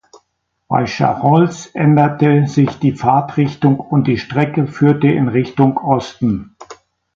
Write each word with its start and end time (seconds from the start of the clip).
Bei 0.67 0.85
Charolles 0.87 1.67
änderte 1.75 2.47
sich 2.47 2.79
die 2.79 2.93
Fahrtrichtung 2.93 3.79
und 3.79 4.07
die 4.07 4.17
Strecke 4.17 4.65
führte 4.65 5.05
in 5.07 5.27
Richtung 5.27 5.77
Osten. 5.77 6.55